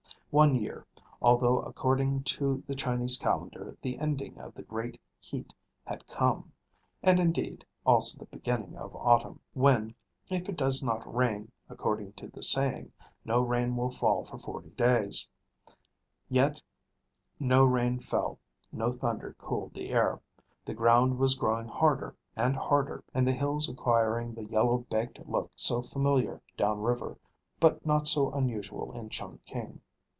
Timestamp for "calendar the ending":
3.17-4.39